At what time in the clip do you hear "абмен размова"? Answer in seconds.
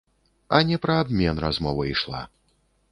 1.03-1.83